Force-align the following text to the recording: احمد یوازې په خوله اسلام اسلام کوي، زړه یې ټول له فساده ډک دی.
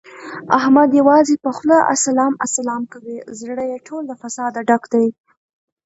احمد 0.59 0.89
یوازې 0.99 1.35
په 1.43 1.49
خوله 1.57 1.77
اسلام 1.95 2.33
اسلام 2.45 2.83
کوي، 2.93 3.17
زړه 3.39 3.63
یې 3.71 3.77
ټول 3.87 4.01
له 4.09 4.15
فساده 4.21 4.59
ډک 4.69 4.83
دی. 4.93 5.07